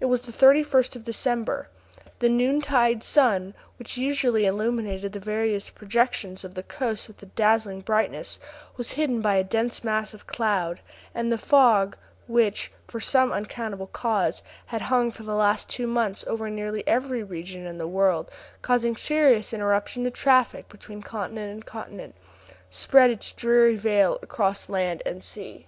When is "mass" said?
9.82-10.12